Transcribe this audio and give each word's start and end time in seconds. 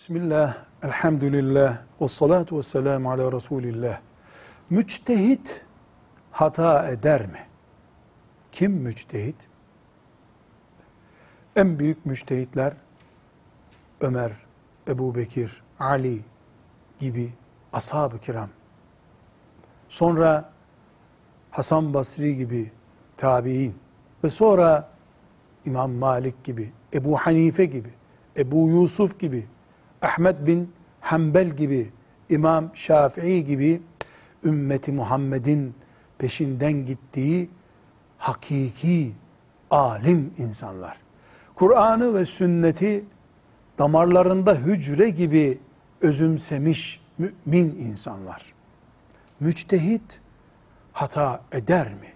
Bismillah, 0.00 0.56
elhamdülillah, 0.82 1.78
ve 2.00 2.08
salatu 2.08 2.58
ve 2.58 2.62
selamu 2.62 3.10
ala 3.10 3.32
Resulillah. 3.32 4.00
Müçtehit 4.70 5.66
hata 6.30 6.88
eder 6.88 7.26
mi? 7.26 7.38
Kim 8.52 8.72
müçtehit? 8.72 9.36
En 11.56 11.78
büyük 11.78 12.06
müçtehitler 12.06 12.72
Ömer, 14.00 14.32
Ebu 14.88 15.14
Bekir, 15.14 15.62
Ali 15.80 16.20
gibi 16.98 17.32
ashab-ı 17.72 18.20
kiram. 18.20 18.48
Sonra 19.88 20.52
Hasan 21.50 21.94
Basri 21.94 22.36
gibi 22.36 22.72
tabi'in 23.16 23.74
ve 24.24 24.30
sonra 24.30 24.88
İmam 25.66 25.92
Malik 25.92 26.44
gibi, 26.44 26.72
Ebu 26.94 27.16
Hanife 27.16 27.64
gibi, 27.64 27.90
Ebu 28.36 28.68
Yusuf 28.68 29.20
gibi, 29.20 29.46
Ahmet 30.02 30.46
bin 30.46 30.72
Hanbel 31.00 31.48
gibi, 31.48 31.90
İmam 32.28 32.70
Şafii 32.74 33.44
gibi 33.44 33.82
ümmeti 34.44 34.92
Muhammed'in 34.92 35.74
peşinden 36.18 36.72
gittiği 36.72 37.50
hakiki 38.18 39.12
alim 39.70 40.34
insanlar. 40.38 40.96
Kur'an'ı 41.54 42.14
ve 42.14 42.24
sünneti 42.24 43.04
damarlarında 43.78 44.54
hücre 44.54 45.10
gibi 45.10 45.58
özümsemiş 46.00 47.00
mümin 47.18 47.76
insanlar. 47.90 48.52
Müçtehit 49.40 50.20
hata 50.92 51.42
eder 51.52 51.88
mi? 51.88 52.12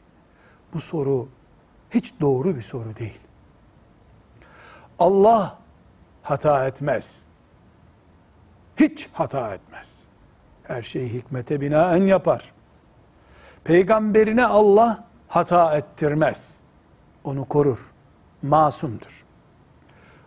Bu 0.74 0.80
soru 0.80 1.28
hiç 1.90 2.14
doğru 2.20 2.56
bir 2.56 2.62
soru 2.62 2.96
değil. 2.96 3.20
Allah 4.98 5.58
hata 6.22 6.66
etmez. 6.66 7.24
Hiç 8.76 9.08
hata 9.12 9.54
etmez. 9.54 10.04
Her 10.62 10.82
şeyi 10.82 11.12
hikmete 11.12 11.60
binaen 11.60 12.02
yapar. 12.02 12.52
Peygamberine 13.64 14.46
Allah 14.46 15.04
hata 15.28 15.76
ettirmez. 15.76 16.60
Onu 17.24 17.44
korur. 17.44 17.92
Masumdur. 18.42 19.24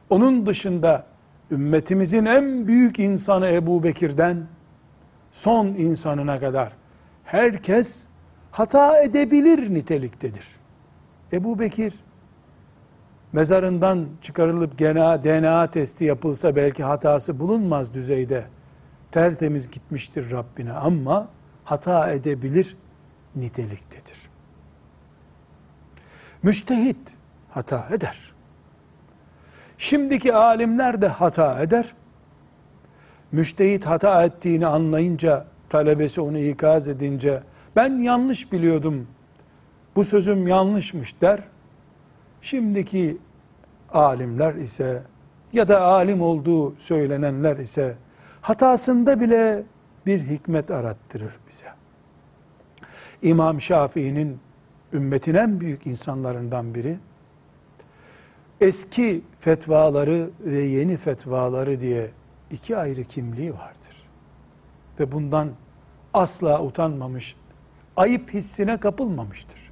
Onun 0.09 0.45
dışında 0.45 1.05
ümmetimizin 1.51 2.25
en 2.25 2.67
büyük 2.67 2.99
insanı 2.99 3.47
Ebu 3.47 3.83
Bekir'den 3.83 4.47
son 5.31 5.67
insanına 5.67 6.39
kadar 6.39 6.73
herkes 7.23 8.05
hata 8.51 9.01
edebilir 9.01 9.73
niteliktedir. 9.73 10.47
Ebu 11.33 11.59
Bekir 11.59 11.93
mezarından 13.33 14.07
çıkarılıp 14.21 14.79
DNA, 14.79 15.67
testi 15.71 16.05
yapılsa 16.05 16.55
belki 16.55 16.83
hatası 16.83 17.39
bulunmaz 17.39 17.93
düzeyde. 17.93 18.45
Tertemiz 19.11 19.71
gitmiştir 19.71 20.31
Rabbine 20.31 20.73
ama 20.73 21.27
hata 21.63 22.11
edebilir 22.11 22.77
niteliktedir. 23.35 24.17
Müştehit 26.43 27.17
hata 27.49 27.87
eder. 27.91 28.33
Şimdiki 29.77 30.33
alimler 30.33 31.01
de 31.01 31.07
hata 31.07 31.61
eder. 31.61 31.93
Müştehit 33.31 33.85
hata 33.85 34.23
ettiğini 34.23 34.67
anlayınca, 34.67 35.45
talebesi 35.69 36.21
onu 36.21 36.37
ikaz 36.37 36.87
edince, 36.87 37.43
ben 37.75 38.01
yanlış 38.01 38.51
biliyordum, 38.51 39.07
bu 39.95 40.03
sözüm 40.03 40.47
yanlışmış 40.47 41.21
der. 41.21 41.43
Şimdiki 42.41 43.17
alimler 43.93 44.55
ise 44.55 45.03
ya 45.53 45.67
da 45.67 45.81
alim 45.81 46.21
olduğu 46.21 46.75
söylenenler 46.75 47.57
ise 47.57 47.95
hatasında 48.41 49.21
bile 49.21 49.63
bir 50.05 50.19
hikmet 50.19 50.71
arattırır 50.71 51.33
bize. 51.49 51.65
İmam 53.21 53.61
Şafii'nin 53.61 54.39
ümmetin 54.93 55.35
en 55.35 55.59
büyük 55.59 55.87
insanlarından 55.87 56.75
biri 56.75 56.97
eski 58.61 59.21
fetvaları 59.39 60.29
ve 60.39 60.59
yeni 60.59 60.97
fetvaları 60.97 61.79
diye 61.79 62.09
iki 62.51 62.77
ayrı 62.77 63.03
kimliği 63.03 63.53
vardır. 63.53 64.07
Ve 64.99 65.11
bundan 65.11 65.49
asla 66.13 66.63
utanmamış, 66.63 67.35
ayıp 67.95 68.33
hissine 68.33 68.77
kapılmamıştır. 68.77 69.71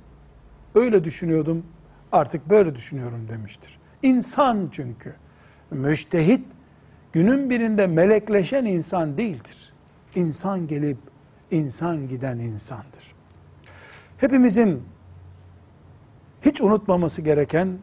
Öyle 0.75 1.03
düşünüyordum, 1.03 1.63
artık 2.11 2.49
böyle 2.49 2.75
düşünüyorum 2.75 3.27
demiştir. 3.27 3.79
İnsan 4.03 4.69
çünkü. 4.71 5.13
Müştehit 5.71 6.45
günün 7.13 7.49
birinde 7.49 7.87
melekleşen 7.87 8.65
insan 8.65 9.17
değildir. 9.17 9.73
İnsan 10.15 10.67
gelip 10.67 10.97
insan 11.51 12.07
giden 12.07 12.39
insandır. 12.39 13.15
Hepimizin 14.17 14.83
hiç 16.41 16.61
unutmaması 16.61 17.21
gereken 17.21 17.77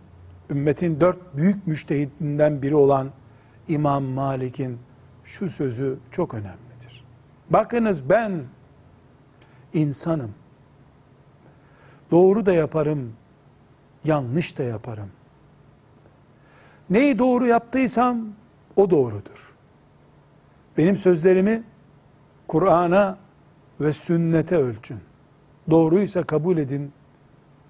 ümmetin 0.50 1.00
dört 1.00 1.36
büyük 1.36 1.66
müştehidinden 1.66 2.62
biri 2.62 2.74
olan 2.74 3.10
İmam 3.68 4.04
Malik'in 4.04 4.78
şu 5.24 5.50
sözü 5.50 5.98
çok 6.10 6.34
önemlidir. 6.34 7.04
Bakınız 7.50 8.10
ben 8.10 8.42
insanım. 9.74 10.34
Doğru 12.10 12.46
da 12.46 12.52
yaparım, 12.52 13.12
yanlış 14.04 14.58
da 14.58 14.62
yaparım. 14.62 15.10
Neyi 16.90 17.18
doğru 17.18 17.46
yaptıysam 17.46 18.26
o 18.76 18.90
doğrudur. 18.90 19.54
Benim 20.78 20.96
sözlerimi 20.96 21.62
Kur'an'a 22.48 23.18
ve 23.80 23.92
sünnete 23.92 24.56
ölçün. 24.56 24.98
Doğruysa 25.70 26.22
kabul 26.22 26.58
edin, 26.58 26.92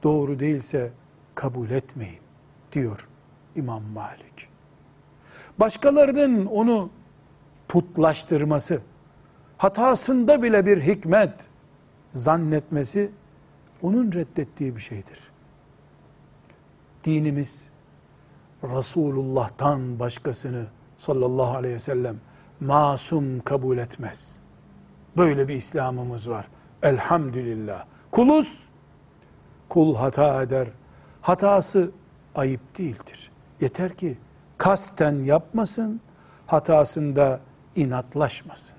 doğru 0.03 0.38
değilse 0.38 0.93
kabul 1.34 1.70
etmeyin 1.70 2.20
diyor 2.72 3.09
İmam 3.56 3.82
Malik. 3.82 4.49
Başkalarının 5.60 6.47
onu 6.47 6.91
putlaştırması, 7.69 8.81
hatasında 9.59 10.43
bile 10.43 10.66
bir 10.66 10.82
hikmet 10.82 11.34
zannetmesi 12.12 13.10
onun 13.82 14.12
reddettiği 14.12 14.76
bir 14.76 14.81
şeydir. 14.81 15.31
Dinimiz 17.04 17.64
Resulullah'tan 18.64 19.98
başkasını 19.98 20.66
sallallahu 20.96 21.56
aleyhi 21.56 21.74
ve 21.74 21.78
sellem 21.78 22.16
masum 22.60 23.40
kabul 23.40 23.78
etmez. 23.78 24.38
Böyle 25.16 25.48
bir 25.48 25.54
İslam'ımız 25.54 26.30
var. 26.30 26.48
Elhamdülillah. 26.82 27.84
Kuluz, 28.10 28.68
kul 29.68 29.96
hata 29.96 30.42
eder. 30.42 30.68
Hatası 31.20 31.90
ayıp 32.34 32.78
değildir. 32.78 33.30
Yeter 33.60 33.96
ki 33.96 34.19
kasten 34.58 35.14
yapmasın, 35.14 36.00
hatasında 36.46 37.40
inatlaşmasın. 37.76 38.76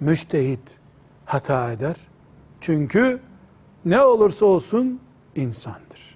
Müştehit 0.00 0.78
hata 1.24 1.72
eder. 1.72 1.96
Çünkü 2.60 3.20
ne 3.84 4.02
olursa 4.02 4.46
olsun 4.46 5.00
insandır. 5.34 6.15